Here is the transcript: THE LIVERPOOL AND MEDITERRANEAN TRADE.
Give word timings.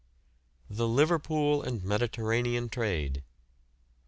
THE 0.67 0.87
LIVERPOOL 0.87 1.61
AND 1.61 1.83
MEDITERRANEAN 1.83 2.69
TRADE. 2.69 3.21